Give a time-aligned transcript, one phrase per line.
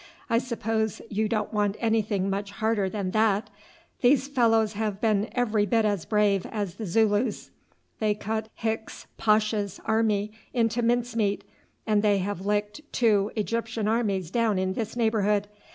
[0.31, 3.51] I suppose you don't want anything much harder than that?
[4.01, 7.51] These fellows have been every bit as brave as the Zulus.
[7.99, 11.43] They cut Hicks Pasha's army into mincemeat,
[11.85, 15.47] and they have licked two Egyptian armies down in this neighbourhood.